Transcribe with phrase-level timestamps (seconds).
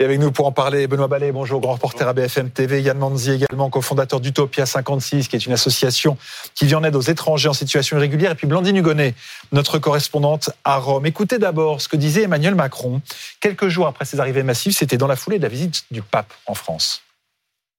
[0.00, 2.96] Et avec nous pour en parler, Benoît Ballet, bonjour, grand reporter à BFM TV, Yann
[2.96, 6.16] Manzi également, cofondateur d'Utopia 56, qui est une association
[6.54, 9.14] qui vient en aide aux étrangers en situation irrégulière, et puis Blandine Hugonnet,
[9.52, 11.04] notre correspondante à Rome.
[11.04, 13.02] Écoutez d'abord ce que disait Emmanuel Macron
[13.40, 16.32] quelques jours après ses arrivées massives, c'était dans la foulée de la visite du pape
[16.46, 17.02] en France.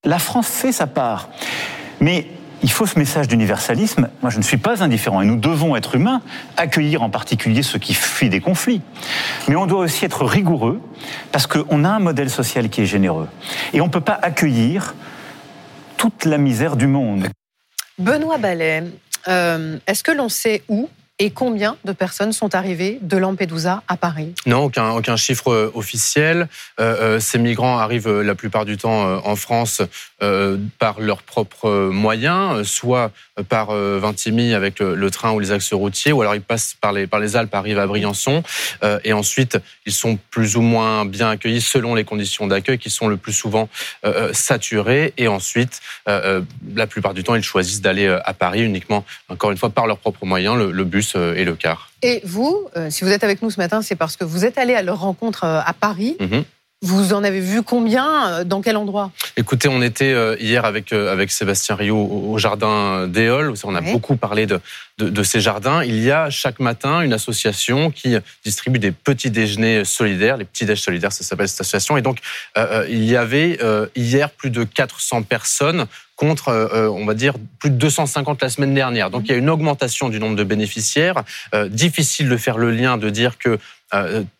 [0.03, 1.27] La France fait sa part,
[2.01, 2.27] mais
[2.63, 4.09] il faut ce message d'universalisme.
[4.21, 6.21] Moi, je ne suis pas indifférent et nous devons être humains,
[6.57, 8.81] accueillir en particulier ceux qui fuient des conflits.
[9.47, 10.79] Mais on doit aussi être rigoureux
[11.31, 13.27] parce qu'on a un modèle social qui est généreux.
[13.73, 14.95] Et on ne peut pas accueillir
[15.97, 17.27] toute la misère du monde.
[17.97, 18.83] Benoît Ballet,
[19.27, 20.89] euh, est-ce que l'on sait où
[21.21, 24.33] et combien de personnes sont arrivées de Lampedusa à Paris?
[24.47, 26.47] Non, aucun, chiffre euh, officiel.
[26.79, 29.83] Euh, euh, ces migrants arrivent la plupart du temps en France
[30.77, 33.11] par leurs propres moyens, soit
[33.49, 37.35] par Vintimille avec le, train ou les axes routiers, ou alors ils passent par les
[37.35, 38.43] Alpes, arrivent à Briançon,
[39.03, 43.07] et ensuite ils sont plus ou moins bien accueillis selon les conditions d'accueil qui sont
[43.07, 43.67] le plus souvent
[44.31, 49.57] saturées, et ensuite la plupart du temps ils choisissent d'aller à Paris uniquement, encore une
[49.57, 51.89] fois, par leurs propres moyens, le bus euh, et le car.
[52.01, 54.57] Et vous, euh, si vous êtes avec nous ce matin, c'est parce que vous êtes
[54.57, 56.17] allé à leur rencontre euh, à Paris.
[56.19, 56.43] Mhm.
[56.83, 59.11] Vous en avez vu combien Dans quel endroit?
[59.37, 63.53] Écoutez, on était hier avec avec Sébastien Rio au jardin d'Éole.
[63.63, 64.59] On a beaucoup parlé de,
[64.97, 65.83] de, ces jardins.
[65.83, 70.65] Il y a chaque matin une association qui distribue des petits déjeuners solidaires, les petits
[70.65, 71.97] déjeuners solidaires, ça s'appelle cette association.
[71.97, 72.17] Et donc,
[72.57, 73.59] il y avait
[73.95, 75.85] hier plus de 400 personnes
[76.21, 79.09] contre, euh, euh, on va dire, plus de 250 la semaine dernière.
[79.09, 81.23] Donc il y a une augmentation du nombre de bénéficiaires.
[81.55, 83.57] Euh, difficile de faire le lien, de dire que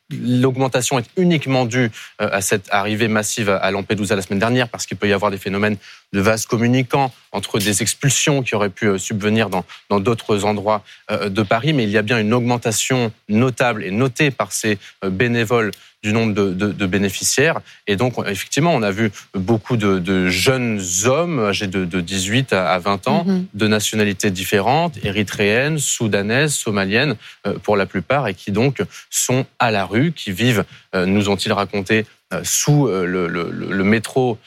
[0.10, 4.96] l'augmentation est uniquement due à cette arrivée massive à Lampedusa la semaine dernière, parce qu'il
[4.96, 5.76] peut y avoir des phénomènes
[6.14, 11.72] de vases communicants entre des expulsions qui auraient pu subvenir dans d'autres endroits de Paris,
[11.72, 15.72] mais il y a bien une augmentation notable et notée par ces bénévoles
[16.04, 17.60] du nombre de, de, de, bénéficiaires.
[17.88, 22.80] Et donc, effectivement, on a vu beaucoup de, de jeunes hommes âgés de, 18 à
[22.80, 23.46] 20 ans, mhm.
[23.54, 27.16] de nationalités différentes, érythréennes, soudanaises, somaliennes,
[27.46, 30.66] euh, pour la plupart, et qui donc sont à la rue, qui vivent,
[30.96, 34.40] euh, nous ont-ils raconté, euh, sous le, le, le métro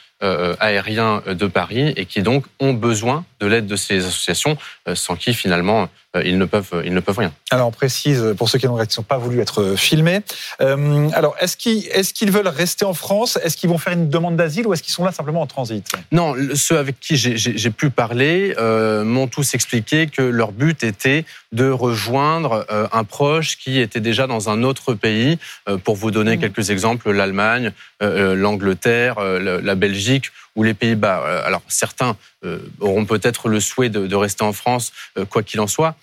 [0.61, 4.57] aérien de Paris et qui donc ont besoin de l'aide de ces associations,
[4.95, 5.87] sans qui finalement euh,
[6.25, 7.33] ils ne peuvent, ils ne peuvent rien.
[7.51, 10.21] Alors on précise pour ceux qui n'ont pas voulu être filmés.
[10.61, 13.39] Euh, alors est-ce qu'ils, est-ce qu'ils veulent rester en France?
[13.43, 15.91] Est-ce qu'ils vont faire une demande d'asile ou est-ce qu'ils sont là simplement en transit?
[16.13, 21.25] Non, ceux avec qui j'ai, pu parler euh, m'ont tous expliqué que leur but était
[21.53, 25.39] de rejoindre un proche qui était déjà dans un autre pays.
[25.85, 26.41] pour vous donner mmh.
[26.41, 31.23] quelques exemples, l'Allemagne, l'Angleterre, la Belgique ou les Pays-Bas.
[31.25, 35.61] Euh, alors certains euh, auront peut-être le souhait de, rester en France, euh, quoi qu'il
[35.61, 35.97] en soit.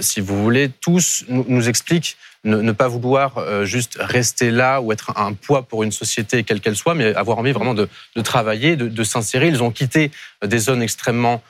[0.00, 5.32] si vous voulez, tous nous, expliquent ne, pas vouloir juste rester là ou être un
[5.32, 7.88] poids pour une société quelle qu'elle soit, mais avoir envie vraiment de,
[8.22, 9.48] travailler, de, s'insérer.
[9.48, 10.10] Ils ont quitté
[10.44, 11.42] des zones extrêmement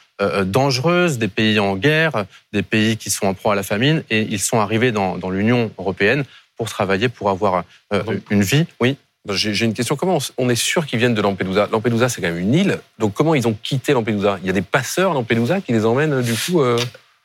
[0.44, 4.22] dangereuses, des pays en guerre, des pays qui sont en proie à la famine, et
[4.22, 6.22] ils sont arrivés dans, dans l'Union européenne
[6.56, 7.64] pour travailler, pour avoir
[8.30, 8.66] une vie.
[8.80, 8.96] Oui.
[9.30, 9.96] J'ai une question.
[9.96, 11.68] Comment on est sûr qu'ils viennent de Lampedusa?
[11.72, 12.78] Lampedusa, c'est quand même une île.
[12.98, 14.38] Donc, comment ils ont quitté Lampedusa?
[14.42, 16.78] Il y a des passeurs à Lampedusa qui les emmènent, du coup euh?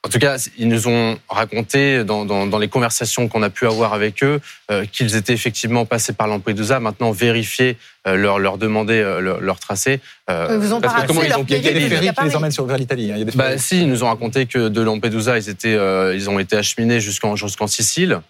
[0.04, 3.68] En tout cas, ils nous ont raconté dans, dans, dans les conversations qu'on a pu
[3.68, 4.42] avoir avec eux
[4.72, 6.80] euh, qu'ils étaient effectivement passés par Lampedusa.
[6.80, 10.00] Maintenant, vérifier euh, leur, leur demander leur, tracé.
[10.28, 12.66] vous ont pas comment ils ont Il y a des ferries qui les emmènent sur,
[12.66, 13.12] vers l'Italie.
[13.12, 13.26] Hein.
[13.36, 15.78] Bah, si, ils nous ont raconté que de Lampedusa, ils, étaient,
[16.16, 18.22] ils ont été acheminés jusqu'en jusqu'en Sicile.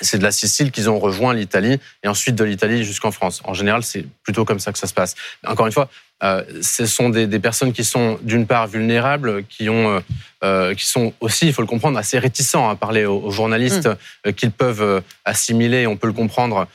[0.00, 3.40] C'est de la Sicile qu'ils ont rejoint l'Italie et ensuite de l'Italie jusqu'en France.
[3.44, 5.14] En général, c'est plutôt comme ça que ça se passe.
[5.46, 5.88] Encore une fois,
[6.22, 10.00] euh, ce sont des, des, personnes qui sont d'une part vulnérables, qui ont, euh,
[10.44, 13.88] euh qui sont aussi, il faut le comprendre, assez réticents à parler aux, journalistes
[14.26, 14.32] mmh.
[14.32, 15.86] qu'ils peuvent assimiler.
[15.86, 16.66] On peut le comprendre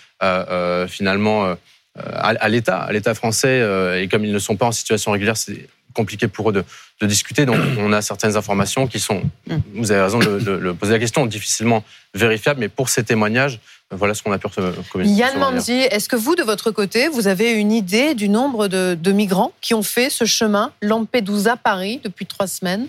[0.87, 1.55] finalement
[1.95, 3.61] à, à l'État, à l'État français.
[3.99, 6.63] et comme ils ne sont pas en situation régulière, c'est compliqué pour eux de,
[7.01, 7.45] de, discuter.
[7.45, 9.55] Donc, on a certaines informations qui sont, mm.
[9.75, 13.59] vous avez raison de, de, poser la question, difficilement vérifiables, mais pour ces témoignages,
[13.91, 14.47] voilà ce qu'on a pu
[14.91, 15.19] communiquer.
[15.19, 18.97] Yann Manzi, est-ce que vous, de votre côté, vous avez une idée du nombre de,
[18.99, 22.87] de migrants qui ont fait ce chemin Lampedusa-Paris depuis trois semaines?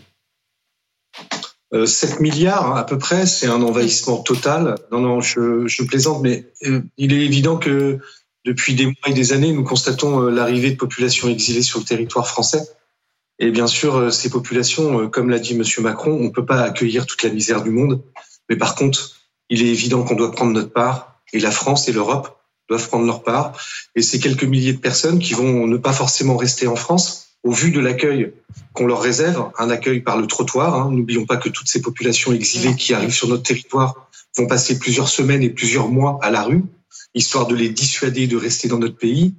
[1.72, 4.76] 7 euh, milliards à peu près, c'est un envahissement total.
[4.90, 7.98] Non, non, je, je plaisante, mais euh, il est évident que
[8.44, 11.84] depuis des mois et des années, nous constatons euh, l'arrivée de populations exilées sur le
[11.84, 12.62] territoire français.
[13.38, 16.46] Et bien sûr, euh, ces populations, euh, comme l'a dit Monsieur Macron, on ne peut
[16.46, 18.02] pas accueillir toute la misère du monde.
[18.48, 19.16] Mais par contre,
[19.48, 22.38] il est évident qu'on doit prendre notre part, et la France et l'Europe
[22.68, 23.52] doivent prendre leur part.
[23.94, 27.50] Et ces quelques milliers de personnes qui vont ne pas forcément rester en France, au
[27.50, 28.32] vu de l'accueil
[28.72, 30.74] qu'on leur réserve, un accueil par le trottoir.
[30.74, 30.90] Hein.
[30.90, 35.08] N'oublions pas que toutes ces populations exilées qui arrivent sur notre territoire vont passer plusieurs
[35.08, 36.62] semaines et plusieurs mois à la rue,
[37.14, 39.34] histoire de les dissuader de rester dans notre pays.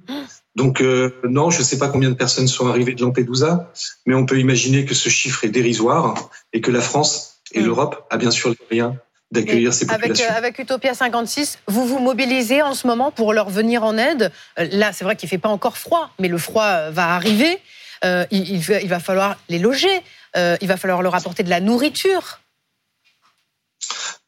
[0.56, 0.80] Donc
[1.24, 3.72] non, je ne sais pas combien de personnes sont arrivées de Lampedusa,
[4.06, 7.64] mais on peut imaginer que ce chiffre est dérisoire et que la France et mm.
[7.64, 8.94] l'Europe a bien sûr les moyens
[9.32, 10.26] d'accueillir ces populations.
[10.26, 14.30] Avec, avec, Utopia 56, vous vous mobilisez en ce moment pour leur venir en aide.
[14.56, 17.58] Là, c'est vrai qu'il ne fait pas encore froid, mais le froid va arriver.
[18.04, 20.02] il, il, va falloir les loger.
[20.36, 22.38] il va falloir leur apporter de la nourriture.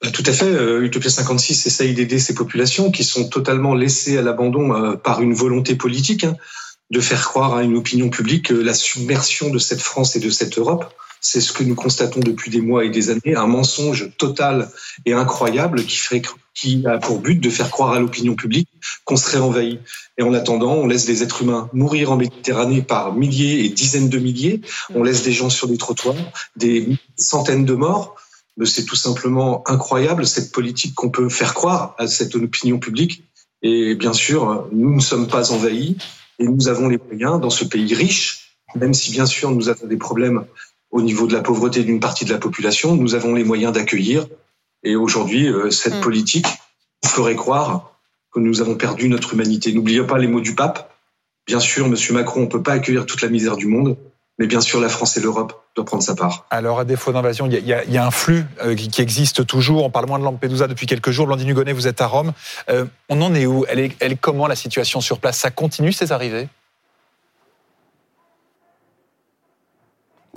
[0.06, 0.46] Bah, tout à fait.
[0.46, 5.20] Euh, Utopia 56 essaye d'aider ces populations qui sont totalement laissées à l'abandon euh, par
[5.20, 6.36] une volonté politique hein,
[6.92, 10.58] de faire croire à une opinion publique la submersion de cette France et de cette
[10.58, 10.94] Europe.
[11.20, 14.70] C'est ce que nous constatons depuis des mois et des années, un mensonge total
[15.06, 15.98] et incroyable qui,
[16.54, 18.68] qui a pour but de faire croire à l'opinion publique
[19.04, 19.80] qu'on serait envahi.
[20.18, 24.08] Et en attendant, on laisse des êtres humains mourir en Méditerranée par milliers et dizaines
[24.08, 24.60] de milliers.
[24.94, 26.14] On laisse des gens sur des trottoirs,
[26.54, 28.14] des centaines de morts
[28.64, 33.24] c'est tout simplement incroyable cette politique qu'on peut faire croire à cette opinion publique.
[33.62, 35.98] Et bien sûr, nous ne sommes pas envahis
[36.38, 39.86] et nous avons les moyens dans ce pays riche, même si bien sûr nous avons
[39.86, 40.46] des problèmes
[40.90, 44.26] au niveau de la pauvreté d'une partie de la population, nous avons les moyens d'accueillir.
[44.82, 46.00] Et aujourd'hui, euh, cette mm.
[46.00, 46.46] politique
[47.04, 47.98] ferait croire
[48.32, 49.72] que nous avons perdu notre humanité.
[49.72, 50.94] N'oubliez pas les mots du pape.
[51.46, 53.96] Bien sûr, Monsieur Macron, on ne peut pas accueillir toute la misère du monde,
[54.38, 56.46] mais bien sûr, la France et l'Europe doivent prendre sa part.
[56.50, 59.84] Alors, à défaut d'invasion, il y, a un flux euh, qui, existe toujours.
[59.84, 61.26] On parle moins de Lampedusa depuis quelques jours.
[61.26, 62.32] Blandine Hugonnet, vous êtes à Rome.
[62.68, 63.64] Euh, on en est où?
[63.68, 65.38] Elle est, elle comment la situation sur place?
[65.38, 66.48] Ça continue ces arrivées?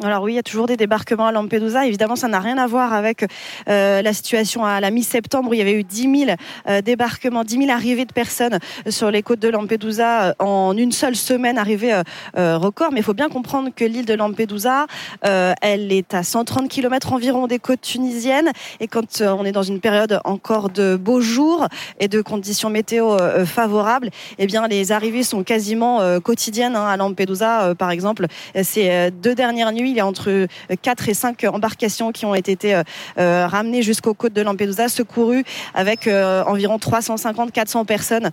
[0.02, 1.86] Alors oui, il y a toujours des débarquements à Lampedusa.
[1.86, 3.26] Évidemment, ça n'a rien à voir avec
[3.68, 6.38] euh, la situation à la mi-septembre où il y avait eu 10 000
[6.70, 10.94] euh, débarquements, 10 000 arrivées de personnes sur les côtes de Lampedusa euh, en une
[10.94, 11.94] seule semaine, arrivée
[12.36, 12.94] record.
[12.94, 14.88] Mais il faut bien comprendre que l'île de Lampedusa,
[15.22, 18.52] elle est à 130 km environ des côtes tunisiennes.
[18.80, 21.68] Et quand on est dans une période encore de beaux jours
[22.00, 27.76] et de conditions météo favorables, eh bien les arrivées sont quasiment quotidiennes hein, à Lampedusa.
[27.76, 28.28] par exemple,
[28.64, 30.48] ces deux dernières nuits il y a entre
[30.82, 32.84] 4 et 5 embarcations qui ont été euh,
[33.18, 35.44] euh, ramenées jusqu'aux côtes de Lampedusa, secourues
[35.74, 38.32] avec euh, environ 350-400 personnes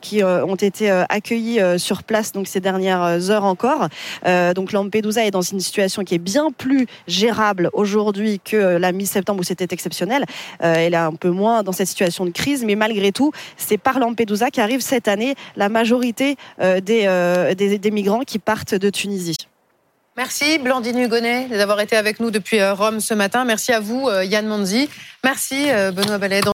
[0.00, 3.88] qui ont été accueillies sur place donc ces dernières heures encore.
[4.54, 9.40] donc Lampedusa est dans une situation qui est bien plus gérable aujourd'hui que la mi-septembre
[9.40, 10.24] où c'était exceptionnel.
[10.60, 13.98] elle est un peu moins dans cette situation de crise, mais malgré tout, c'est par
[13.98, 19.36] Lampedusa qu'arrive cette année la majorité des migrants qui partent de Tunisie.
[20.16, 23.44] Merci Blandine Hugonnet d'avoir été avec nous depuis euh, Rome ce matin.
[23.44, 24.88] Merci à vous euh, Yann Manzi.
[25.22, 26.40] Merci euh, Benoît Ballet.